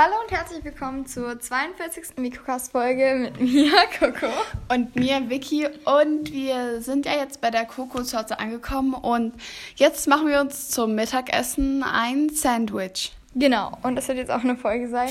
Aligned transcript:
Hallo 0.00 0.14
und 0.22 0.30
herzlich 0.30 0.62
willkommen 0.64 1.06
zur 1.06 1.40
42. 1.40 2.18
Mikrocast-Folge 2.18 3.16
mit 3.16 3.40
mir, 3.40 3.72
Coco. 3.98 4.28
Und 4.68 4.94
mir, 4.94 5.28
Vicky. 5.28 5.66
Und 5.66 6.32
wir 6.32 6.80
sind 6.82 7.04
ja 7.04 7.14
jetzt 7.14 7.40
bei 7.40 7.50
der 7.50 7.64
Coco-Sorte 7.64 8.38
angekommen. 8.38 8.94
Und 8.94 9.34
jetzt 9.74 10.06
machen 10.06 10.28
wir 10.28 10.40
uns 10.40 10.68
zum 10.70 10.94
Mittagessen 10.94 11.82
ein 11.82 12.28
Sandwich. 12.28 13.12
Genau, 13.34 13.76
und 13.82 13.96
das 13.96 14.06
wird 14.06 14.18
jetzt 14.18 14.30
auch 14.30 14.44
eine 14.44 14.56
Folge 14.56 14.88
sein. 14.88 15.10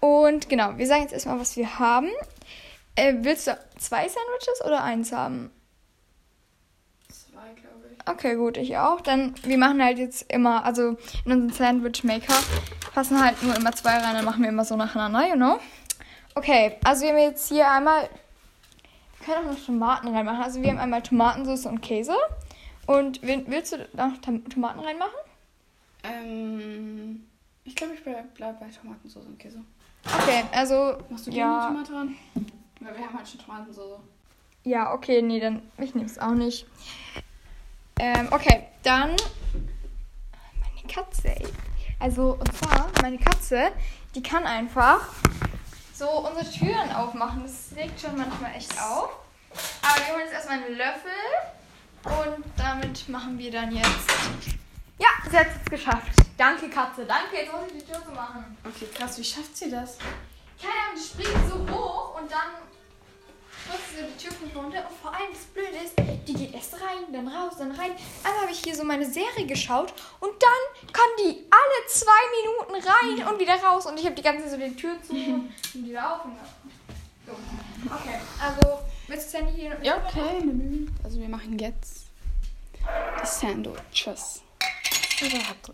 Und 0.00 0.48
genau, 0.48 0.78
wir 0.78 0.86
sagen 0.86 1.02
jetzt 1.02 1.12
erstmal, 1.12 1.38
was 1.38 1.58
wir 1.58 1.78
haben. 1.78 2.08
Äh, 2.94 3.16
willst 3.18 3.48
du 3.48 3.58
zwei 3.76 4.08
Sandwiches 4.08 4.64
oder 4.64 4.82
eins 4.82 5.12
haben? 5.12 5.50
Zwei, 7.40 7.60
glaube 7.60 7.86
ich. 7.92 8.08
Okay, 8.08 8.36
gut, 8.36 8.56
ich 8.56 8.76
auch. 8.76 9.00
Dann, 9.00 9.34
wir 9.42 9.56
machen 9.58 9.82
halt 9.82 9.98
jetzt 9.98 10.30
immer, 10.30 10.64
also 10.64 10.96
in 11.24 11.32
unseren 11.32 11.50
Sandwich-Maker 11.50 12.34
passen 12.92 13.22
halt 13.22 13.42
nur 13.42 13.56
immer 13.56 13.72
zwei 13.72 13.96
rein, 13.98 14.14
dann 14.14 14.24
machen 14.24 14.42
wir 14.42 14.50
immer 14.50 14.64
so 14.64 14.76
nacheinander, 14.76 15.26
you 15.28 15.36
know? 15.36 15.58
Okay, 16.34 16.76
also 16.84 17.02
wir 17.02 17.10
haben 17.10 17.18
jetzt 17.18 17.48
hier 17.48 17.70
einmal, 17.70 18.08
wir 19.18 19.34
können 19.34 19.48
auch 19.48 19.52
noch 19.52 19.64
Tomaten 19.64 20.08
reinmachen. 20.08 20.42
Also 20.42 20.62
wir 20.62 20.70
haben 20.70 20.78
einmal 20.78 21.02
Tomatensauce 21.02 21.66
und 21.66 21.80
Käse. 21.80 22.14
Und 22.86 23.22
willst 23.22 23.72
du 23.72 23.76
noch 23.94 24.18
Tomaten 24.18 24.80
reinmachen? 24.80 25.12
Ähm, 26.02 27.26
ich 27.64 27.74
glaube, 27.76 27.94
ich 27.94 28.02
bleibe 28.02 28.28
bleib 28.34 28.60
bei 28.60 28.66
Tomatensauce 28.66 29.26
und 29.26 29.38
Käse. 29.38 29.60
Okay, 30.04 30.44
also. 30.52 30.96
Machst 31.08 31.26
du 31.26 31.30
ja. 31.30 31.60
die 31.60 31.74
Tomate 31.74 31.92
dran? 31.92 32.16
Weil 32.80 32.96
wir 32.96 33.06
haben 33.06 33.16
halt 33.16 33.28
schon 33.28 33.40
Tomatensauce. 33.40 34.00
Ja, 34.64 34.92
okay, 34.92 35.22
nee, 35.22 35.40
dann 35.40 35.62
ich 35.78 35.94
nehme 35.94 36.06
es 36.06 36.18
auch 36.18 36.34
nicht. 36.34 36.66
Ähm, 38.02 38.28
okay, 38.30 38.66
dann 38.82 39.14
meine 40.58 40.88
Katze, 40.90 41.36
ey. 41.36 41.46
Also, 41.98 42.38
und 42.40 42.56
zwar, 42.56 42.88
meine 43.02 43.18
Katze, 43.18 43.72
die 44.14 44.22
kann 44.22 44.46
einfach 44.46 45.06
so 45.94 46.08
unsere 46.08 46.50
Türen 46.50 46.90
aufmachen. 46.92 47.42
Das 47.42 47.72
legt 47.72 48.00
schon 48.00 48.16
manchmal 48.16 48.54
echt 48.54 48.72
auf. 48.80 49.10
Aber 49.82 50.00
wir 50.00 50.14
holen 50.14 50.24
jetzt 50.24 50.32
erstmal 50.32 50.64
einen 50.64 50.78
Löffel 50.78 51.12
und 52.04 52.44
damit 52.56 53.06
machen 53.10 53.36
wir 53.36 53.50
dann 53.50 53.70
jetzt. 53.70 54.10
Ja, 54.98 55.08
sie 55.30 55.36
hat 55.36 55.48
es 55.62 55.70
geschafft. 55.70 56.12
Danke, 56.38 56.70
Katze. 56.70 57.04
Danke, 57.04 57.36
jetzt 57.36 57.52
muss 57.52 57.66
ich 57.66 57.84
die 57.84 57.92
Tür 57.92 58.02
zu 58.02 58.12
machen. 58.12 58.56
Okay, 58.64 58.88
krass, 58.94 59.18
wie 59.18 59.24
schafft 59.24 59.54
sie 59.54 59.70
das? 59.70 59.98
Keine 60.58 60.72
Ahnung, 60.72 60.96
die 60.96 61.22
springt 61.22 61.50
so 61.50 61.70
hoch 61.70 62.18
und 62.18 62.32
dann 62.32 62.79
drückt 63.70 63.88
sie 63.90 64.00
so 64.00 64.06
die 64.06 64.16
Tür 64.22 64.32
von 64.32 64.64
runter. 64.64 64.86
Und 64.88 64.96
vor 64.98 65.14
allem 65.14 65.30
das 65.32 65.44
Blöde 65.44 65.76
ist, 65.84 65.94
die 66.26 66.34
geht 66.34 66.54
erst 66.54 66.74
rein, 66.74 67.12
dann 67.12 67.28
raus, 67.28 67.54
dann 67.58 67.72
rein. 67.72 67.92
Einmal 68.24 68.42
habe 68.42 68.52
ich 68.52 68.60
hier 68.62 68.74
so 68.74 68.84
meine 68.84 69.08
Serie 69.08 69.46
geschaut 69.46 69.92
und 70.20 70.32
dann 70.40 70.92
kann 70.92 71.10
die 71.18 71.46
alle 71.50 71.86
zwei 71.88 72.22
Minuten 72.42 72.88
rein 72.88 73.28
und 73.28 73.40
wieder 73.40 73.54
raus. 73.62 73.86
Und 73.86 73.98
ich 73.98 74.04
habe 74.04 74.14
die 74.14 74.22
ganze 74.22 74.44
Zeit 74.44 74.50
so 74.50 74.56
die 74.56 74.76
Tür 74.76 74.96
zu 75.02 75.12
und 75.12 75.52
wieder 75.74 76.16
auf. 76.16 76.24
Und 76.30 76.36
so. 77.26 77.94
Okay, 77.94 78.18
also 78.40 78.80
willst 79.06 79.32
du 79.32 79.38
das 79.38 79.46
Handy 79.46 79.60
hier? 79.60 79.78
Ja, 79.82 80.04
okay. 80.04 80.88
Also 81.04 81.20
wir 81.20 81.28
machen 81.28 81.58
jetzt 81.58 82.06
die 82.74 83.26
Sandwiches. 83.26 84.42
Überhaupt. 85.20 85.72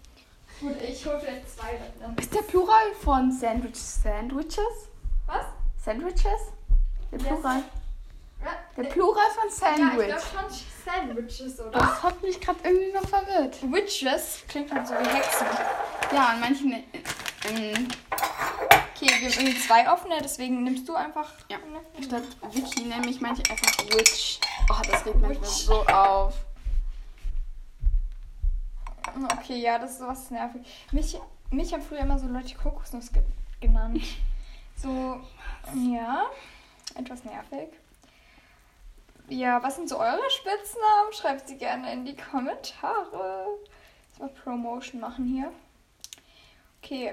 Gut, 0.60 0.76
ich 0.82 1.06
hole 1.06 1.18
vielleicht 1.20 1.50
zwei 1.50 1.78
dann. 2.00 2.16
Ist 2.16 2.34
der 2.34 2.42
Plural 2.42 2.92
von 3.02 3.32
Sandwich 3.32 3.76
Sandwiches? 3.76 4.88
Was? 5.26 5.46
Sandwiches? 5.82 6.52
Der. 7.12 7.18
Plural. 7.18 7.58
Ja, 7.58 7.64
Der 8.76 8.82
Plural 8.84 9.24
von 9.30 9.48
Ja, 9.48 9.48
ich 9.48 9.54
Sandwich. 9.54 10.06
glaube 10.06 10.22
schon 10.50 10.60
Sandwiches, 10.84 11.60
oder? 11.60 11.70
das 11.70 12.02
hat 12.02 12.22
mich 12.22 12.40
gerade 12.40 12.58
irgendwie 12.64 12.92
noch 12.92 13.08
verwirrt. 13.08 13.58
Witches 13.72 14.42
klingt 14.48 14.72
halt 14.72 14.86
so 14.86 14.94
wie 14.94 15.08
Hexen. 15.08 15.46
Ja, 16.12 16.26
an 16.28 16.40
manchen. 16.40 16.72
Ähm, 16.72 17.88
Okay, 18.98 19.10
wir 19.20 19.28
haben 19.30 19.40
irgendwie 19.46 19.60
zwei 19.60 19.90
offene, 19.92 20.16
deswegen 20.22 20.62
nimmst 20.64 20.88
du 20.88 20.94
einfach. 20.94 21.30
Ja. 21.50 21.58
eine. 21.58 22.02
statt 22.02 22.22
Wiki 22.52 22.84
nenne 22.84 23.06
ich 23.10 23.20
manche 23.20 23.42
einfach 23.50 23.76
Witch. 23.90 24.40
Oh, 24.70 24.80
das 24.90 25.04
regt 25.04 25.20
manchmal 25.20 25.42
Witch. 25.42 25.48
so 25.66 25.84
auf. 25.86 26.34
Okay, 29.38 29.56
ja, 29.60 29.78
das 29.78 29.92
ist 29.92 29.98
sowas 29.98 30.30
nervig. 30.30 30.62
Mich, 30.92 31.18
mich 31.50 31.72
haben 31.74 31.82
früher 31.82 32.00
immer 32.00 32.18
so 32.18 32.26
Leute 32.26 32.54
Kokosnuss 32.54 33.12
ge 33.12 33.22
genannt. 33.60 34.02
So, 34.78 35.18
ja, 35.74 36.26
etwas 36.96 37.24
nervig. 37.24 37.68
Ja, 39.28 39.60
was 39.62 39.74
sind 39.76 39.88
so 39.88 39.98
eure 39.98 40.30
Spitznamen? 40.30 41.12
Schreibt 41.12 41.48
sie 41.48 41.56
gerne 41.56 41.92
in 41.92 42.04
die 42.04 42.14
Kommentare. 42.16 43.46
Jetzt 44.08 44.20
mal 44.20 44.28
Promotion 44.28 45.00
machen 45.00 45.24
hier. 45.26 45.52
Okay, 46.82 47.12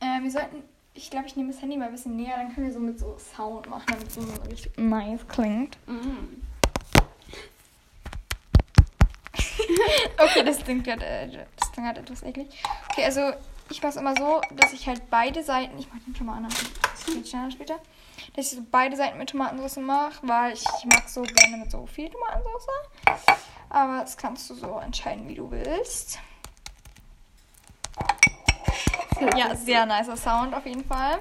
äh, 0.00 0.22
wir 0.22 0.30
sollten, 0.30 0.62
ich 0.94 1.10
glaube, 1.10 1.26
ich 1.26 1.36
nehme 1.36 1.52
das 1.52 1.60
Handy 1.60 1.76
mal 1.76 1.86
ein 1.86 1.92
bisschen 1.92 2.16
näher, 2.16 2.36
dann 2.36 2.54
können 2.54 2.66
wir 2.66 2.72
so 2.72 2.80
mit 2.80 2.98
so 2.98 3.18
Sound 3.18 3.68
machen, 3.68 3.84
damit 3.88 4.08
es 4.08 4.14
so 4.14 4.22
richtig 4.48 4.78
nice 4.78 5.26
klingt. 5.28 5.76
Mm. 5.86 6.42
Okay, 10.18 10.44
das 10.44 10.62
klingt 10.62 10.86
halt, 10.88 11.02
äh, 11.02 11.28
das 11.56 11.72
klingt 11.72 11.88
halt 11.88 11.98
etwas 11.98 12.22
eklig. 12.22 12.48
Okay, 12.90 13.04
also 13.04 13.32
ich 13.70 13.82
mache 13.82 13.90
es 13.90 13.96
immer 13.96 14.14
so, 14.16 14.40
dass 14.52 14.72
ich 14.72 14.86
halt 14.86 15.10
beide 15.10 15.42
Seiten, 15.42 15.78
ich 15.78 15.88
mache 15.88 16.00
den 16.06 16.14
schon 16.14 16.26
mal 16.26 16.36
an, 16.36 16.44
das 16.44 17.06
geht 17.06 17.28
schneller 17.28 17.50
später, 17.50 17.78
dass 18.34 18.52
ich 18.52 18.58
so 18.58 18.64
beide 18.70 18.96
Seiten 18.96 19.18
mit 19.18 19.30
Tomatensauce 19.30 19.76
mache, 19.78 20.26
weil 20.26 20.54
ich 20.54 20.64
mag 20.84 21.08
so 21.08 21.22
gerne 21.22 21.56
mit 21.58 21.70
so 21.70 21.86
viel 21.86 22.10
Tomatensauce. 22.10 22.66
Aber 23.68 24.00
das 24.00 24.16
kannst 24.16 24.50
du 24.50 24.54
so 24.54 24.78
entscheiden, 24.78 25.28
wie 25.28 25.34
du 25.34 25.50
willst. 25.50 26.18
Ja, 29.36 29.54
sehr 29.54 29.86
nicer 29.86 30.16
Sound 30.16 30.54
auf 30.54 30.66
jeden 30.66 30.84
Fall. 30.84 31.18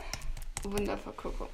Wundervoll, 0.63 1.13
Coco. 1.13 1.47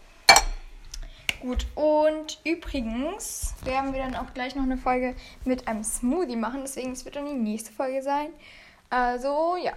Gut, 1.39 1.67
und 1.75 2.39
übrigens 2.43 3.53
werden 3.63 3.93
wir 3.93 4.01
dann 4.01 4.15
auch 4.15 4.33
gleich 4.33 4.55
noch 4.55 4.63
eine 4.63 4.77
Folge 4.77 5.15
mit 5.45 5.67
einem 5.67 5.83
Smoothie 5.83 6.35
machen, 6.35 6.61
deswegen 6.63 6.93
es 6.93 7.05
wird 7.05 7.15
dann 7.15 7.27
die 7.27 7.33
nächste 7.33 7.71
Folge 7.71 8.01
sein. 8.01 8.29
Also, 8.89 9.55
ja, 9.61 9.73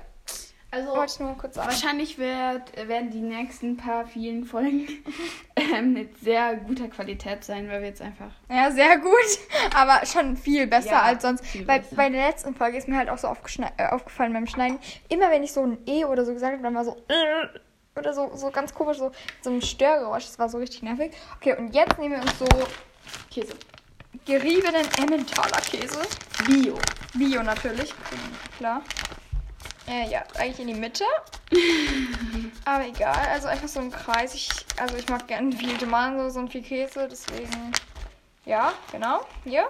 Also, 0.72 0.94
wahrscheinlich 0.94 2.16
wird, 2.16 2.88
werden 2.88 3.10
die 3.10 3.20
nächsten 3.20 3.76
paar 3.76 4.06
vielen 4.06 4.44
Folgen 4.44 4.86
ähm, 5.56 5.94
mit 5.94 6.16
sehr 6.18 6.54
guter 6.56 6.86
Qualität 6.86 7.42
sein, 7.42 7.68
weil 7.68 7.80
wir 7.80 7.88
jetzt 7.88 8.00
einfach. 8.00 8.30
Ja, 8.48 8.70
sehr 8.70 8.98
gut, 8.98 9.38
aber 9.74 10.06
schon 10.06 10.36
viel 10.36 10.68
besser 10.68 10.90
Ja, 10.90 11.02
als 11.02 11.22
sonst. 11.22 11.44
Weil 11.66 11.80
besser. 11.80 11.96
bei 11.96 12.08
der 12.08 12.28
letzten 12.28 12.54
Folge 12.54 12.78
ist 12.78 12.86
mir 12.86 12.96
halt 12.96 13.10
auch 13.10 13.18
so 13.18 13.26
äh, 13.26 13.86
aufgefallen 13.86 14.32
beim 14.32 14.46
Schneiden, 14.46 14.78
immer 15.08 15.30
wenn 15.30 15.42
ich 15.42 15.52
so 15.52 15.62
ein 15.62 15.78
E 15.86 16.04
oder 16.04 16.24
so 16.24 16.32
gesagt 16.32 16.52
habe, 16.52 16.62
dann 16.62 16.74
war 16.74 16.84
so 16.84 16.96
äh, 17.08 17.98
oder 17.98 18.14
so, 18.14 18.30
so 18.36 18.50
ganz 18.50 18.72
komisch, 18.72 18.98
so, 18.98 19.10
so 19.42 19.50
ein 19.50 19.62
Störgeräusch. 19.62 20.26
Das 20.26 20.38
war 20.38 20.48
so 20.48 20.58
richtig 20.58 20.82
nervig. 20.82 21.12
Okay, 21.36 21.56
und 21.56 21.74
jetzt 21.74 21.98
nehmen 21.98 22.14
wir 22.14 22.22
uns 22.22 22.38
so 22.38 22.46
Käse. 23.30 23.54
geriebenen 24.24 24.86
Emmentaler 24.98 25.60
Käse. 25.62 26.00
Bio. 26.46 26.78
Bio 27.14 27.42
natürlich, 27.42 27.92
klar. 28.56 28.82
Äh, 29.90 30.08
ja, 30.08 30.22
eigentlich 30.38 30.60
in 30.60 30.68
die 30.68 30.74
Mitte. 30.80 31.02
Aber 32.64 32.86
egal, 32.86 33.26
also 33.32 33.48
einfach 33.48 33.66
so 33.66 33.80
ein 33.80 33.90
Kreis. 33.90 34.34
Ich, 34.34 34.48
also 34.76 34.96
ich 34.96 35.08
mag 35.08 35.26
gerne 35.26 35.50
viel 35.50 35.76
Tomatensauce 35.76 36.36
und 36.36 36.52
viel 36.52 36.62
Käse, 36.62 37.08
deswegen. 37.10 37.72
Ja, 38.44 38.72
genau. 38.92 39.26
Hier. 39.42 39.68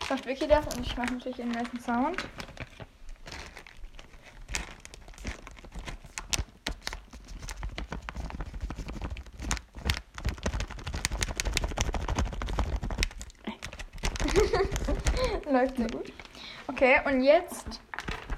Jetzt 0.00 0.10
macht 0.10 0.24
Vicky 0.24 0.48
das 0.48 0.64
und 0.74 0.86
ich 0.86 0.96
mache 0.96 1.12
natürlich 1.12 1.36
den 1.36 1.50
nächsten 1.50 1.78
Sound. 1.78 2.24
Läuft 15.50 15.76
sehr 15.76 15.90
gut. 15.90 16.10
Okay, 16.66 17.00
und 17.04 17.20
jetzt 17.22 17.83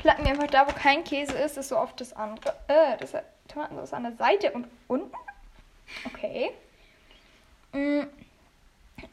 placken 0.07 0.25
wir 0.25 0.33
einfach 0.35 0.47
da, 0.47 0.69
wo 0.69 0.73
kein 0.73 1.03
Käse 1.03 1.33
ist, 1.33 1.57
ist 1.57 1.71
so 1.71 1.77
oft 1.77 2.01
das 2.01 2.13
andere. 2.13 2.55
Äh, 2.69 2.97
das 2.99 3.13
Tomatensauce 3.49 3.93
an 3.93 4.05
der 4.05 4.13
Seite 4.13 4.53
und 4.53 4.69
unten. 4.87 5.13
Okay. 6.05 6.53
Mm. 7.73 8.03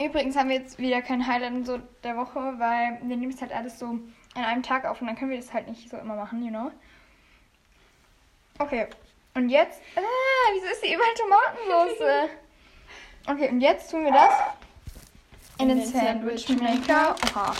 Übrigens 0.00 0.36
haben 0.36 0.50
wir 0.50 0.56
jetzt 0.56 0.78
wieder 0.78 1.02
kein 1.02 1.26
Highlight 1.26 1.66
so 1.66 1.78
der 2.04 2.16
Woche, 2.16 2.38
weil 2.58 3.00
wir 3.02 3.16
nehmen 3.16 3.32
es 3.32 3.40
halt 3.40 3.52
alles 3.52 3.76
so 3.80 3.86
an 3.86 4.44
einem 4.44 4.62
Tag 4.62 4.84
auf 4.84 5.00
und 5.00 5.08
dann 5.08 5.16
können 5.16 5.32
wir 5.32 5.36
das 5.36 5.52
halt 5.52 5.66
nicht 5.66 5.90
so 5.90 5.96
immer 5.96 6.14
machen, 6.14 6.44
you 6.44 6.50
know. 6.50 6.70
Okay. 8.60 8.86
Und 9.34 9.48
jetzt. 9.48 9.80
Ah, 9.96 10.00
wieso 10.52 10.66
ist 10.66 10.84
hier 10.84 10.94
überall 10.94 11.14
Tomatensauce? 11.14 12.30
Okay, 13.26 13.48
und 13.48 13.62
jetzt 13.62 13.90
tun 13.90 14.04
wir 14.04 14.12
das 14.12 14.34
in 15.58 15.68
den 15.68 15.78
den 15.78 15.86
Sandwich 15.86 16.46
Maker. 16.50 17.16
Oha. 17.30 17.54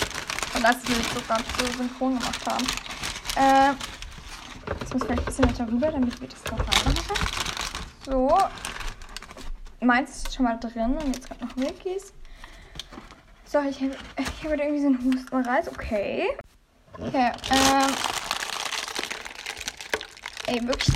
Und 0.55 0.63
das 0.63 0.77
ich 0.85 1.09
so 1.09 1.23
ganz 1.27 1.43
so 1.59 1.65
synchron 1.79 2.19
gemacht 2.19 2.47
haben. 2.47 2.67
Äh, 3.37 3.73
jetzt 4.81 4.93
muss 4.93 5.03
ich 5.03 5.09
vielleicht 5.09 5.21
ein 5.21 5.25
bisschen 5.25 5.49
weiter 5.49 5.67
rüber, 5.67 5.91
damit 5.91 6.21
wir 6.21 6.29
das 6.29 6.45
noch 6.45 6.59
reinmachen. 6.59 7.17
So. 8.07 8.39
Meins 9.81 10.17
ist 10.17 10.35
schon 10.35 10.45
mal 10.45 10.59
drin 10.59 10.97
und 10.97 11.15
jetzt 11.15 11.29
kommt 11.29 11.41
noch 11.41 11.57
Milkies. 11.57 12.13
So, 13.45 13.61
ich 13.61 13.81
habe 13.81 13.97
ich 14.19 14.45
hab 14.45 14.59
irgendwie 14.59 14.81
so 14.81 14.87
einen 14.87 15.05
Hustenreiz. 15.05 15.69
Okay. 15.69 16.29
Okay, 16.99 17.33
ähm. 17.51 17.95
Ey, 20.47 20.67
wirklich. 20.67 20.95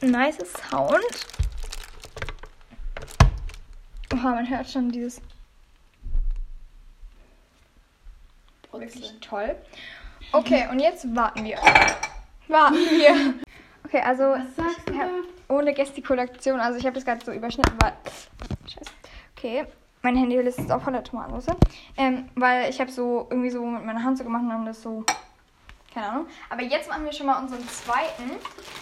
nice 0.00 0.38
Sound. 0.70 1.26
Oha, 4.12 4.30
man 4.30 4.48
hört 4.48 4.68
schon 4.68 4.90
dieses 4.90 5.20
wirklich 8.72 9.12
toll. 9.20 9.56
Okay, 10.32 10.66
und 10.70 10.78
jetzt 10.78 11.14
warten 11.14 11.44
wir. 11.44 11.58
Warten 12.48 12.74
wir. 12.74 13.34
Okay, 13.84 14.00
also 14.04 14.36
ohne 15.48 15.72
Gestikulation, 15.72 16.60
also 16.60 16.78
ich 16.78 16.84
habe 16.84 16.94
das 16.94 17.04
gerade 17.04 17.24
so 17.24 17.32
überschnitten, 17.32 17.74
weil 17.80 17.92
Scheiße. 18.66 18.90
Okay, 19.36 19.64
mein 20.02 20.16
Handy 20.16 20.36
ist 20.36 20.58
jetzt 20.58 20.70
auch 20.70 20.82
voller 20.82 21.02
Tomatensauce. 21.02 21.56
Ähm, 21.96 22.28
weil 22.34 22.68
ich 22.68 22.80
habe 22.80 22.90
so 22.90 23.26
irgendwie 23.30 23.50
so 23.50 23.64
mit 23.64 23.84
meiner 23.84 24.02
Hand 24.02 24.18
so 24.18 24.24
gemacht 24.24 24.42
und 24.42 24.50
dann 24.50 24.66
das 24.66 24.82
so 24.82 25.04
keine 25.92 26.10
Ahnung. 26.10 26.26
Aber 26.50 26.62
jetzt 26.62 26.88
machen 26.88 27.04
wir 27.04 27.12
schon 27.12 27.26
mal 27.26 27.40
unseren 27.40 27.66
zweiten. 27.68 28.30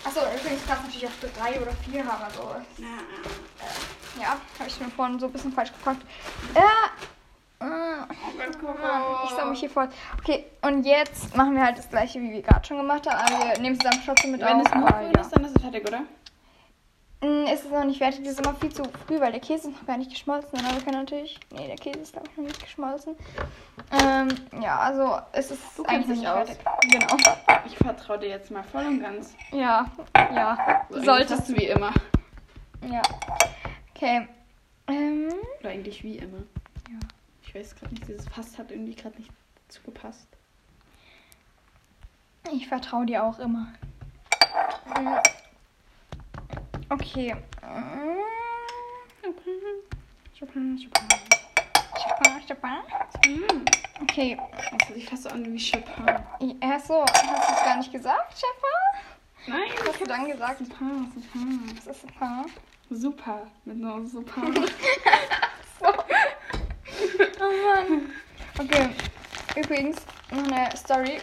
Achso, 0.04 0.20
übrigens 0.20 0.62
kannst 0.66 0.82
du 0.82 0.86
natürlich 0.86 1.06
auch 1.06 1.12
für 1.12 1.28
drei 1.28 1.60
oder 1.60 1.72
vier 1.72 2.04
haben. 2.04 2.22
Also, 2.24 2.42
Ja. 2.78 4.22
ja, 4.22 4.28
habe 4.58 4.68
ich 4.68 4.80
mir 4.80 4.88
vorhin 4.88 5.18
so 5.18 5.26
ein 5.26 5.32
bisschen 5.32 5.52
falsch 5.52 5.72
gefragt. 5.72 6.02
Äh, 6.54 6.58
äh, 6.58 6.62
Mann, 8.62 9.02
ich 9.24 9.30
sah 9.30 9.44
mich 9.44 9.60
hier 9.60 9.70
voll. 9.70 9.88
Okay, 10.18 10.44
und 10.62 10.84
jetzt 10.84 11.36
machen 11.36 11.54
wir 11.54 11.64
halt 11.64 11.78
das 11.78 11.88
gleiche, 11.88 12.20
wie 12.20 12.32
wir 12.32 12.42
gerade 12.42 12.64
schon 12.66 12.76
gemacht 12.78 13.06
haben. 13.08 13.18
Aber 13.34 13.46
wir 13.54 13.60
nehmen 13.60 13.78
zusammen 13.78 14.02
trotzdem 14.04 14.32
mit 14.32 14.40
Wenn 14.40 14.48
auf. 14.48 14.62
es 14.66 14.72
aber 14.72 14.80
Mundgrün 14.80 15.12
ja. 15.14 15.20
ist, 15.20 15.30
dann 15.36 15.44
ist 15.44 15.56
es 15.56 15.62
fertig, 15.62 15.86
oder? 15.88 16.00
Mm, 17.22 17.46
Ist 17.46 17.64
es 17.64 17.70
noch 17.70 17.84
nicht 17.84 17.98
fertig, 17.98 18.20
das 18.24 18.32
ist 18.34 18.40
immer 18.44 18.54
viel 18.56 18.72
zu 18.72 18.82
früh, 19.06 19.18
weil 19.20 19.32
der 19.32 19.40
Käse 19.40 19.68
ist 19.70 19.76
noch 19.80 19.86
gar 19.86 19.96
nicht 19.96 20.10
geschmolzen. 20.10 20.58
Aber 20.58 20.74
wir 20.76 20.82
können 20.82 20.98
natürlich. 21.00 21.40
Nee, 21.50 21.66
der 21.66 21.76
Käse 21.76 22.00
ist 22.00 22.12
glaube 22.12 22.28
ich 22.30 22.36
noch 22.36 22.44
nicht 22.44 22.60
geschmolzen. 22.62 23.16
Ähm, 23.90 24.28
ja, 24.62 24.78
also 24.80 25.18
es 25.32 25.50
ist 25.50 25.62
Du 25.78 25.84
eigentlich 25.84 26.08
nicht 26.20 26.24
fertig. 26.24 26.58
Genau. 26.82 27.16
Ich 27.64 27.76
vertraue 27.78 28.18
dir 28.18 28.28
jetzt 28.28 28.50
mal 28.50 28.62
voll 28.64 28.84
und 28.86 29.00
ganz. 29.00 29.34
Ja, 29.50 29.86
ja. 30.14 30.86
So, 30.90 30.94
Solltest 31.02 31.06
Solltest 31.06 31.48
du 31.48 31.56
wie 31.56 31.66
immer. 31.66 31.90
Ja. 32.90 33.02
Okay. 33.94 34.28
Ähm, 34.88 35.32
Oder 35.60 35.70
eigentlich 35.70 36.02
wie 36.04 36.18
immer. 36.18 36.38
Ja. 36.90 36.98
Ich 37.56 37.62
weiß 37.62 37.76
gerade 37.76 37.94
nicht, 37.94 38.06
dieses 38.06 38.28
Fass 38.28 38.58
hat 38.58 38.70
irgendwie 38.70 38.94
gerade 38.94 39.16
nicht 39.16 39.30
zugepasst. 39.68 40.28
ich 42.52 42.68
vertraue 42.68 43.06
dir 43.06 43.24
auch 43.24 43.38
immer. 43.38 43.72
Mm. 44.84 45.16
Okay. 46.90 47.34
Chopin, 50.38 50.76
Chopin. 50.78 51.08
Chopin, 51.94 52.46
Chopin. 52.46 53.64
Okay. 54.02 54.38
Das 54.52 54.70
hört 54.70 54.94
sich 54.94 55.08
fast 55.08 55.22
so 55.22 55.30
an 55.30 55.50
wie 55.50 55.58
Chopin. 55.58 56.60
Ja, 56.62 56.78
so, 56.78 57.06
hast 57.06 57.24
du 57.24 57.54
es 57.54 57.64
gar 57.64 57.78
nicht 57.78 57.90
gesagt, 57.90 58.34
Chopin? 58.34 59.54
Nein, 59.54 59.70
Was 59.78 59.88
hast 59.88 60.00
du 60.02 60.04
dann 60.04 60.26
gesagt? 60.30 60.58
Chopin, 60.58 61.10
Chopin. 61.14 61.74
Das 61.74 61.86
ist 61.86 62.02
Chopin. 62.02 62.52
Super. 62.90 63.46
Mit 63.64 63.78
nur 63.78 64.06
super. 64.06 64.42
Oh 67.46 67.90
Mann. 67.90 68.10
Okay. 68.58 68.88
Übrigens, 69.56 69.96
noch 70.30 70.44
eine 70.44 70.76
Story. 70.76 71.18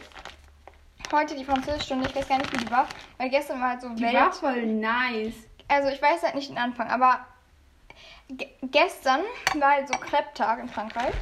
Heute 1.12 1.36
die 1.36 1.44
Französischstunde, 1.46 2.08
ich 2.10 2.16
weiß 2.16 2.28
gar 2.28 2.38
nicht, 2.38 2.52
wie 2.54 2.58
die 2.58 2.72
war, 2.72 2.88
weil 3.18 3.30
gestern 3.30 3.60
war 3.60 3.72
halt 3.72 3.82
so 3.82 3.90
Die 3.90 4.02
Welt. 4.02 4.14
war 4.14 4.32
voll 4.32 4.66
nice. 4.66 5.36
Also 5.68 5.90
ich 5.90 6.02
weiß 6.02 6.24
halt 6.24 6.36
nicht 6.36 6.50
den 6.50 6.58
Anfang, 6.58 6.90
aber 6.90 7.26
ge 8.30 8.48
gestern 8.64 9.22
war 9.60 9.72
halt 9.72 9.88
so 9.88 9.98
Crepe-Tag 10.00 10.60
in 10.60 10.70
Frankreich. 10.70 11.14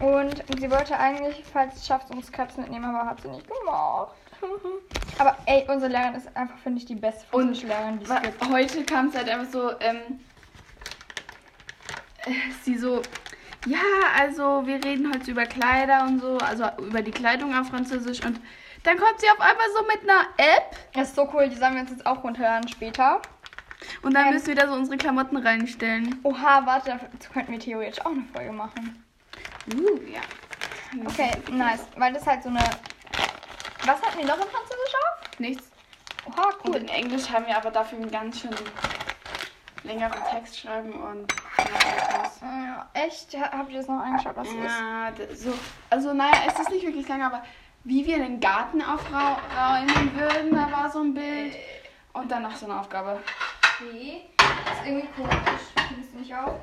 Und 0.00 0.44
sie 0.58 0.70
wollte 0.70 0.98
eigentlich, 0.98 1.42
falls 1.52 1.76
es 1.76 1.86
schafft, 1.86 2.10
uns 2.10 2.30
Crepes 2.30 2.56
mitnehmen, 2.58 2.84
aber 2.84 3.08
hat 3.10 3.20
sie 3.22 3.28
nicht 3.28 3.46
gemacht. 3.48 4.14
aber 5.18 5.36
ey, 5.46 5.66
unsere 5.68 5.90
Lehrerin 5.90 6.14
ist 6.14 6.34
einfach, 6.36 6.58
finde 6.58 6.78
ich, 6.78 6.84
die 6.84 6.94
beste 6.94 7.24
Und 7.32 7.44
französische 7.44 7.66
Lehrerin, 7.66 7.98
die 7.98 8.04
es 8.04 8.22
gibt. 8.22 8.48
Heute 8.50 8.84
kam 8.84 9.08
es 9.08 9.16
halt 9.16 9.28
einfach 9.28 9.50
so, 9.50 9.70
ähm, 9.80 9.96
äh, 9.96 10.25
sie 12.62 12.76
so, 12.78 13.02
ja, 13.66 13.78
also 14.18 14.66
wir 14.66 14.82
reden 14.84 15.12
heute 15.12 15.30
über 15.30 15.46
Kleider 15.46 16.04
und 16.04 16.20
so, 16.20 16.38
also 16.38 16.64
über 16.82 17.02
die 17.02 17.10
Kleidung 17.10 17.54
auf 17.56 17.68
Französisch 17.68 18.24
und 18.24 18.40
dann 18.84 18.98
kommt 18.98 19.20
sie 19.20 19.26
auf 19.30 19.40
einmal 19.40 19.66
so 19.76 19.82
mit 19.86 20.02
einer 20.08 20.22
App 20.36 20.76
Das 20.94 21.08
ist 21.08 21.16
so 21.16 21.28
cool, 21.34 21.48
die 21.48 21.56
sollen 21.56 21.74
wir 21.74 21.80
uns 21.82 21.90
jetzt 21.90 22.06
auch 22.06 22.22
runterladen 22.22 22.68
später. 22.68 23.20
und 24.02 24.14
dann 24.14 24.26
Ähm. 24.28 24.34
müssen 24.34 24.46
wir 24.48 24.54
da 24.54 24.68
so 24.68 24.74
unsere 24.74 24.96
Klamotten 24.96 25.36
reinstellen. 25.36 26.20
Oha, 26.22 26.64
warte, 26.64 26.98
dazu 27.12 27.32
könnten 27.32 27.52
wir 27.52 27.58
theoretisch 27.58 28.00
auch 28.04 28.10
eine 28.12 28.24
Folge 28.32 28.52
machen. 28.52 29.02
Uh, 29.74 29.98
ja. 30.08 30.20
Okay, 31.04 31.30
nice. 31.50 31.86
Weil 31.96 32.12
das 32.12 32.24
halt 32.26 32.42
so 32.44 32.48
eine. 32.48 32.60
Was 33.84 34.00
hatten 34.02 34.18
wir 34.18 34.24
noch 34.26 34.36
in 34.36 34.42
Französisch 34.48 34.94
auf? 34.94 35.38
Nichts. 35.40 35.70
Oha, 36.26 36.50
Und 36.62 36.68
cool. 36.74 36.76
in 36.82 36.88
Englisch 36.88 37.28
haben 37.28 37.46
wir 37.46 37.56
aber 37.56 37.70
dafür 37.72 37.98
einen 37.98 38.10
ganz 38.10 38.40
schön 38.40 38.54
längeren 39.84 40.18
Text 40.30 40.58
schreiben 40.60 40.92
und. 40.92 41.32
Ja, 42.42 42.86
echt? 42.94 43.34
Ha- 43.36 43.50
Habt 43.58 43.70
ihr 43.70 43.78
das 43.78 43.88
noch 43.88 44.00
angeschaut, 44.00 44.36
was 44.36 44.48
ist? 44.48 44.54
Ja, 44.56 45.10
d- 45.10 45.34
so, 45.34 45.52
also 45.90 46.12
naja, 46.12 46.42
es 46.46 46.58
ist 46.58 46.70
nicht 46.70 46.84
wirklich 46.84 47.08
lang, 47.08 47.22
aber 47.22 47.42
wie 47.84 48.04
wir 48.06 48.18
den 48.18 48.40
Garten 48.40 48.82
aufräumen 48.82 50.12
würden, 50.16 50.54
da 50.54 50.70
war 50.70 50.90
so 50.90 51.00
ein 51.00 51.14
Bild. 51.14 51.54
Und 52.12 52.30
dann 52.30 52.42
noch 52.42 52.56
so 52.56 52.66
eine 52.66 52.80
Aufgabe. 52.80 53.20
Okay. 53.80 54.22
Das 54.38 54.78
ist 54.78 54.86
irgendwie 54.86 55.08
komisch. 55.16 55.36
Findest 55.88 56.14
du 56.14 56.18
nicht 56.18 56.34
auch? 56.34 56.58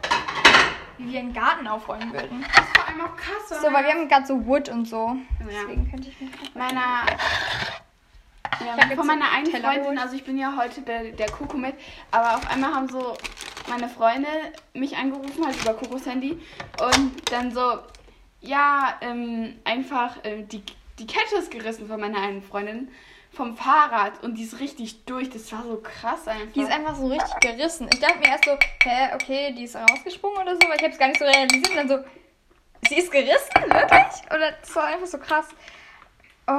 Wie 0.97 1.11
wir 1.13 1.19
einen 1.19 1.33
Garten 1.33 1.67
aufräumen 1.67 2.11
würden. 2.11 2.43
Das 2.55 2.65
war 2.75 2.87
einmal 2.87 3.07
auch 3.07 3.15
krass. 3.15 3.61
So, 3.61 3.71
weil 3.71 3.83
wir 3.85 3.91
haben 3.93 4.07
gerade 4.09 4.25
so 4.25 4.45
Wood 4.47 4.69
und 4.69 4.85
so. 4.85 5.15
Ja. 5.39 5.45
Deswegen 5.47 5.89
könnte 5.91 6.09
ich 6.09 6.19
mich. 6.21 6.55
meiner, 6.55 7.05
ja, 8.65 8.95
von 8.95 9.07
meiner 9.07 9.31
einen 9.31 9.45
Teller 9.45 9.73
Freundin, 9.73 9.97
also 9.97 10.15
ich 10.15 10.23
bin 10.23 10.37
ja 10.37 10.55
heute 10.57 10.81
der, 10.81 11.11
der 11.11 11.29
Koko 11.29 11.57
mit, 11.57 11.75
aber 12.11 12.35
auf 12.35 12.49
einmal 12.49 12.73
haben 12.73 12.89
so 12.89 13.15
meine 13.69 13.89
Freunde 13.89 14.27
mich 14.73 14.97
angerufen, 14.97 15.45
halt 15.45 15.59
über 15.61 15.73
Kokos 15.73 16.05
Handy 16.05 16.39
und 16.81 17.31
dann 17.31 17.51
so, 17.51 17.79
ja, 18.41 18.95
ähm, 19.01 19.55
einfach 19.63 20.17
ähm, 20.23 20.47
die, 20.49 20.63
die 20.99 21.07
Kette 21.07 21.35
ist 21.35 21.51
gerissen 21.51 21.87
von 21.87 21.99
meiner 21.99 22.19
einen 22.19 22.41
Freundin 22.41 22.89
vom 23.33 23.57
Fahrrad 23.57 24.23
und 24.23 24.35
die 24.35 24.43
ist 24.43 24.59
richtig 24.59 25.05
durch. 25.05 25.29
Das 25.29 25.51
war 25.51 25.63
so 25.63 25.81
krass 25.81 26.27
einfach. 26.27 26.53
Die 26.53 26.61
ist 26.61 26.71
einfach 26.71 26.95
so 26.95 27.07
richtig 27.07 27.39
gerissen. 27.39 27.89
Ich 27.91 27.99
dachte 27.99 28.19
mir 28.19 28.27
erst 28.27 28.45
so, 28.45 28.51
hä, 28.83 29.09
okay, 29.15 29.53
die 29.57 29.63
ist 29.63 29.75
rausgesprungen 29.75 30.39
oder 30.39 30.53
so, 30.53 30.61
weil 30.69 30.75
ich 30.75 30.83
habe 30.83 30.93
es 30.93 30.99
gar 30.99 31.07
nicht 31.07 31.19
so 31.19 31.25
realisiert. 31.25 31.69
Und 31.69 31.75
dann 31.75 31.89
so, 31.89 31.97
sie 32.87 32.95
ist 32.95 33.11
gerissen? 33.11 33.49
Wirklich? 33.55 34.31
Oder 34.31 34.51
das 34.51 34.75
war 34.75 34.85
einfach 34.85 35.07
so 35.07 35.17
krass. 35.17 35.47
Oh, 36.47 36.51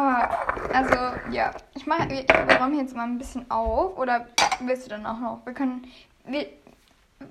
also, 0.73 0.97
ja. 1.31 1.51
Ich 1.75 1.87
mache, 1.87 2.09
wir, 2.09 2.25
wir 2.27 2.57
räumen 2.57 2.79
jetzt 2.79 2.97
mal 2.97 3.05
ein 3.05 3.19
bisschen 3.19 3.51
auf. 3.51 3.99
Oder 3.99 4.27
willst 4.61 4.87
du 4.87 4.91
dann 4.91 5.05
auch 5.07 5.19
noch? 5.19 5.45
Wir 5.45 5.53
können, 5.53 5.87
wir, 6.25 6.47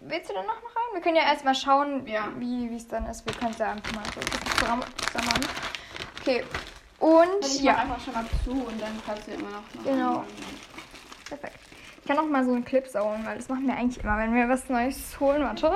willst 0.02 0.30
du 0.30 0.34
dann 0.34 0.46
noch 0.46 0.54
rein? 0.54 0.94
Wir 0.94 1.02
können 1.02 1.16
ja 1.16 1.24
erstmal 1.24 1.56
schauen, 1.56 2.06
Ja. 2.08 2.28
wie 2.38 2.76
es 2.76 2.88
dann 2.88 3.06
ist. 3.08 3.26
Wir 3.26 3.34
können 3.34 3.52
es 3.52 3.58
ja 3.58 3.72
einfach 3.72 3.92
mal 3.94 4.04
so 4.14 4.22
zusammen. 4.60 4.84
Okay. 6.22 6.44
Und, 7.00 7.42
ich 7.42 7.62
ja. 7.62 7.76
einfach 7.76 8.00
schon 8.00 8.14
mal 8.14 8.24
zu 8.46 8.52
und 8.52 8.82
dann 8.82 8.92
kannst 9.06 9.28
du 9.28 9.32
immer 9.32 9.50
noch. 9.50 9.76
noch 9.76 9.84
Genau. 9.84 10.10
anfangen. 10.20 10.28
Perfekt. 11.28 11.60
Ich 12.02 12.08
kann 12.08 12.18
auch 12.20 12.30
mal 12.30 12.46
so 12.46 12.54
einen 12.54 12.64
Clip 12.64 12.88
saugen, 12.88 13.26
weil 13.26 13.38
das 13.38 13.50
machen 13.50 13.68
wir 13.68 13.76
eigentlich 13.76 14.02
immer, 14.04 14.18
wenn 14.18 14.34
wir 14.34 14.48
was 14.48 14.70
Neues 14.70 15.20
holen. 15.20 15.44
Warte. 15.44 15.74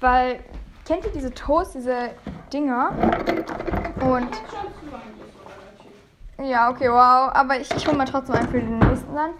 Weil, 0.00 0.42
kennt 0.86 1.04
ihr 1.04 1.12
diese 1.12 1.32
Toast, 1.32 1.74
diese 1.74 2.10
Dinger? 2.52 2.90
Und, 4.00 4.30
ja, 6.42 6.70
okay, 6.70 6.88
wow. 6.90 7.30
Aber 7.34 7.58
ich, 7.60 7.70
ich 7.74 7.86
hole 7.86 7.96
mal 7.96 8.04
trotzdem 8.06 8.36
einen 8.36 8.48
für 8.48 8.60
den 8.60 8.78
nächsten 8.78 9.14
dann. 9.14 9.30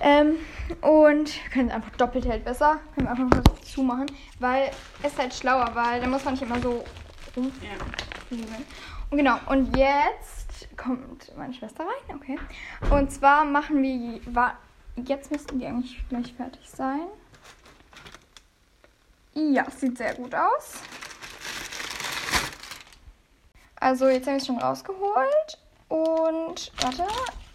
Ähm, 0.00 0.36
und 0.82 1.42
wir 1.42 1.50
können 1.50 1.68
es 1.68 1.74
einfach 1.74 1.90
doppelt 1.96 2.26
hält 2.26 2.44
besser. 2.44 2.78
Können 2.94 3.06
wir 3.06 3.10
einfach 3.24 3.42
so 3.46 3.52
zumachen. 3.64 4.06
Weil 4.38 4.70
es 5.02 5.12
ist 5.12 5.18
halt 5.18 5.34
schlauer, 5.34 5.70
weil 5.74 6.00
da 6.00 6.06
muss 6.06 6.24
man 6.24 6.34
nicht 6.34 6.42
immer 6.42 6.60
so 6.60 6.84
rum 7.36 7.52
Ja. 7.62 8.36
Und 9.08 9.18
genau, 9.18 9.36
und 9.46 9.76
jetzt 9.76 10.68
kommt 10.76 11.36
meine 11.38 11.54
Schwester 11.54 11.84
rein, 11.84 12.16
okay. 12.16 12.38
Und 12.90 13.12
zwar 13.12 13.44
machen 13.44 13.80
wir, 13.80 14.20
wa- 14.34 14.54
jetzt 14.96 15.30
müssten 15.30 15.60
die 15.60 15.66
eigentlich 15.66 16.02
gleich 16.08 16.32
fertig 16.34 16.68
sein. 16.68 17.02
Ja, 19.34 19.64
sieht 19.70 19.96
sehr 19.98 20.14
gut 20.14 20.34
aus. 20.34 20.80
Also 23.78 24.08
jetzt 24.08 24.26
habe 24.26 24.38
ich 24.38 24.42
es 24.42 24.46
schon 24.46 24.58
rausgeholt. 24.58 25.58
Und, 25.88 26.72
warte, 26.80 27.06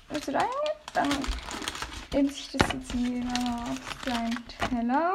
willst 0.10 0.28
du 0.28 0.32
da 0.32 0.40
hingehen? 0.40 0.78
Dann 0.94 1.10
nimmt 2.14 2.34
sich 2.34 2.52
das 2.52 2.72
jetzt 2.74 2.92
hier 2.92 3.24
auf 3.26 3.80
seinen 4.06 4.48
Teller. 4.70 5.14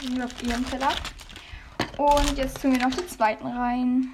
Hier 0.00 0.24
auf 0.24 0.42
ihren 0.42 0.66
Teller. 0.66 0.92
Und 1.98 2.38
jetzt 2.38 2.62
tun 2.62 2.72
wir 2.72 2.86
noch 2.86 2.94
den 2.94 3.08
zweiten 3.08 3.46
rein. 3.46 4.12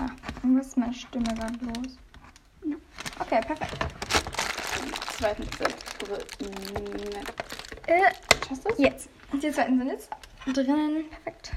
ah, 0.00 0.10
was 0.42 0.66
ist 0.68 0.76
meine 0.76 0.94
Stimme 0.94 1.34
gerade 1.34 1.58
los? 1.64 1.98
Okay, 3.18 3.40
perfekt. 3.40 3.76
Zweiten. 5.18 5.42
Äh, 7.86 8.02
Hast 8.50 8.64
du 8.64 8.82
jetzt. 8.82 9.08
Die 9.32 9.50
zweiten 9.50 9.78
sind 9.78 9.88
jetzt 9.88 10.10
drinnen. 10.46 11.04
Perfekt. 11.10 11.52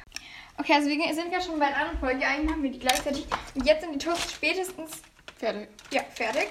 Okay, 0.58 0.74
also 0.74 0.88
wir 0.90 1.14
sind 1.16 1.32
ja 1.32 1.42
schon 1.42 1.60
bei 1.60 1.68
der 1.68 1.78
anderen 1.78 2.00
Folge. 2.00 2.26
Eigentlich 2.28 2.50
machen 2.50 2.64
wir 2.64 2.72
die 2.72 2.80
gleichzeitig. 2.80 3.26
Und 3.56 3.66
jetzt 3.66 3.82
sind 3.82 3.94
die 3.94 3.98
Toasts 4.06 4.34
spätestens 4.34 4.92
Fertig. 5.40 5.70
ja, 5.92 6.02
fertig. 6.14 6.50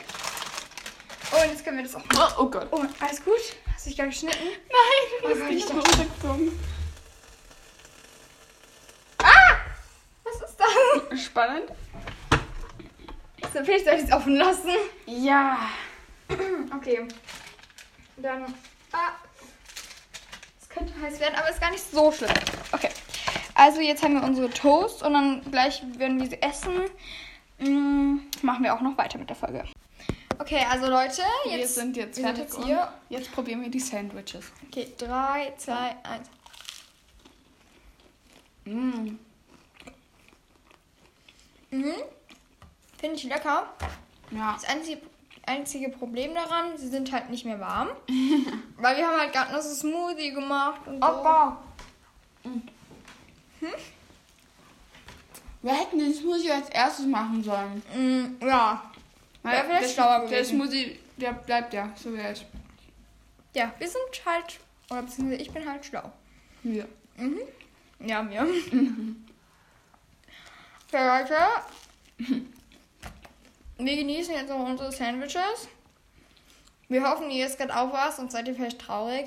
Und 1.33 1.51
jetzt 1.51 1.65
können 1.65 1.77
wir 1.77 1.85
das 1.85 1.95
auch 1.95 2.05
machen. 2.07 2.35
Oh, 2.39 2.43
oh 2.43 2.51
Gott. 2.51 2.69
Oh, 2.73 2.85
alles 3.01 3.25
gut? 3.25 3.35
Hast 3.73 3.87
du 3.87 3.91
dich 3.91 3.97
gerade 3.97 4.11
geschnitten? 4.11 4.39
Nein, 4.45 5.31
Was 5.31 5.39
das 5.39 5.51
ist 5.51 5.71
da? 5.71 5.75
runtergezogen. 5.75 6.61
Was 10.25 10.35
ist 10.51 10.57
das? 10.59 11.21
Spannend. 11.25 11.71
So, 13.53 13.65
vielleicht 13.65 13.85
soll 13.85 13.95
ich 13.95 14.05
es 14.05 14.13
offen 14.13 14.37
lassen. 14.37 14.71
Ja. 15.07 15.59
Okay. 16.77 17.07
Dann. 18.17 18.55
Ah. 18.93 19.13
Es 20.61 20.69
könnte 20.69 20.93
heiß 21.01 21.19
werden, 21.21 21.35
aber 21.37 21.51
ist 21.51 21.61
gar 21.61 21.71
nicht 21.71 21.83
so 21.91 22.13
schlimm. 22.13 22.31
Okay. 22.73 22.91
Also 23.61 23.83
jetzt 23.83 24.03
haben 24.03 24.15
wir 24.15 24.23
unsere 24.23 24.49
Toast 24.49 25.03
und 25.03 25.13
dann 25.13 25.43
gleich 25.51 25.83
werden 25.99 26.19
wir 26.19 26.31
sie 26.31 26.41
essen. 26.41 26.73
Mm, 27.59 28.21
machen 28.41 28.65
wir 28.65 28.75
auch 28.75 28.81
noch 28.81 28.97
weiter 28.97 29.19
mit 29.19 29.29
der 29.29 29.37
Folge. 29.37 29.65
Okay, 30.39 30.65
also 30.71 30.87
Leute, 30.87 31.21
jetzt 31.45 31.59
wir 31.59 31.69
sind 31.69 31.97
jetzt 31.99 32.17
wir 32.17 32.25
sind 32.25 32.37
fertig. 32.37 32.55
jetzt 32.55 32.65
hier. 32.65 32.81
und 32.81 33.15
Jetzt 33.15 33.31
probieren 33.33 33.61
wir 33.61 33.69
die 33.69 33.79
Sandwiches. 33.79 34.51
Okay, 34.67 34.91
3, 34.97 35.53
2, 35.59 35.75
1. 35.75 36.31
Mm. 38.65 39.19
Mhm. 41.71 41.95
Finde 42.99 43.17
ich 43.17 43.25
lecker. 43.25 43.69
Ja. 44.31 44.55
Das 44.55 44.65
einzige, 44.71 45.03
einzige 45.45 45.91
Problem 45.91 46.33
daran, 46.35 46.79
sie 46.79 46.89
sind 46.89 47.13
halt 47.13 47.29
nicht 47.29 47.45
mehr 47.45 47.61
warm. 47.61 47.91
weil 48.79 48.97
wir 48.97 49.07
haben 49.07 49.21
halt 49.21 49.35
gerade 49.35 49.53
nur 49.53 49.61
so 49.61 49.75
Smoothie 49.75 50.33
gemacht 50.33 50.81
und 50.87 51.05
so. 51.05 51.07
Wir 55.63 55.73
hätten 55.75 55.99
den 55.99 56.15
Smoothie 56.15 56.51
als 56.51 56.69
erstes 56.71 57.07
machen 57.07 57.43
sollen. 57.43 57.83
Mm, 57.95 58.45
ja. 58.47 58.91
Weil 59.43 59.67
der- 59.69 59.89
schlauer 59.89 60.27
Der. 60.27 60.45
Smoothie, 60.45 60.99
der 61.17 61.33
bleibt 61.33 61.75
ja, 61.75 61.93
so 61.97 62.13
wie 62.15 62.19
er 62.19 62.33
ist. 62.33 62.45
Ja, 63.55 63.73
wir 63.79 63.89
sind 63.89 64.03
halt, 64.25 64.59
oder 64.91 65.03
beziehungsweise 65.03 65.43
ich 65.43 65.51
bin 65.51 65.69
halt 65.69 65.85
schlau. 65.85 66.11
Ja. 66.65 66.85
Ja, 68.03 68.23
mir. 68.23 68.41
Okay, 70.89 71.07
Leute. 71.07 71.37
Wir 73.77 73.97
genießen 73.97 74.33
jetzt 74.35 74.49
noch 74.49 74.59
unsere 74.67 74.91
Sandwiches. 74.91 75.69
Wir 76.89 77.03
hoffen, 77.07 77.31
ihr 77.31 77.45
isst 77.47 77.59
gerade 77.59 77.77
auch 77.79 77.93
was 77.93 78.19
und 78.19 78.33
seid 78.33 78.49
ihr 78.49 78.55
vielleicht 78.55 78.79
traurig. 78.81 79.27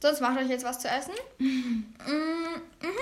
Sonst 0.00 0.20
macht 0.20 0.38
euch 0.38 0.48
jetzt 0.48 0.64
was 0.64 0.78
zu 0.78 0.88
essen. 0.88 1.14
Mm, 2.06 2.86
mhm. 2.86 2.98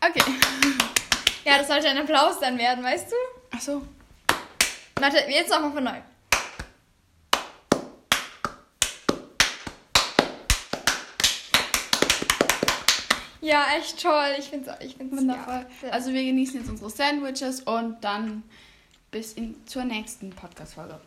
Okay. 0.00 0.22
Ja, 1.44 1.58
das 1.58 1.66
sollte 1.66 1.88
ein 1.88 1.98
Applaus 1.98 2.38
dann 2.38 2.56
werden, 2.56 2.84
weißt 2.84 3.10
du? 3.10 3.16
Ach 3.50 3.60
so. 3.60 3.82
Warte, 5.00 5.18
jetzt 5.28 5.50
nochmal 5.50 5.72
von 5.72 5.84
neu. 5.84 6.00
Ja, 13.40 13.66
echt 13.78 14.02
toll. 14.02 14.34
Ich 14.38 14.46
finde 14.46 14.76
es 14.78 14.86
ich 14.86 14.96
find's, 14.96 15.16
Wundervoll. 15.16 15.66
Ja. 15.82 15.88
Also 15.90 16.12
wir 16.12 16.24
genießen 16.24 16.60
jetzt 16.60 16.68
unsere 16.68 16.90
Sandwiches 16.90 17.60
und 17.60 18.02
dann 18.02 18.42
bis 19.10 19.32
in, 19.34 19.54
zur 19.66 19.84
nächsten 19.84 20.30
Podcast-Folge. 20.30 20.98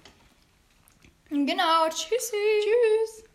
Genau, 1.29 1.87
tschüssi. 1.89 2.35
Tschüss. 2.63 3.30